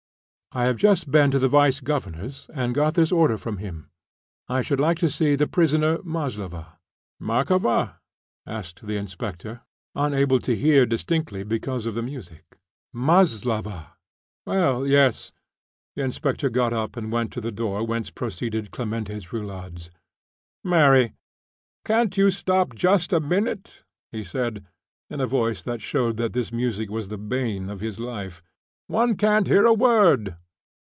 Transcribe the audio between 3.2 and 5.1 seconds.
from him. I should like to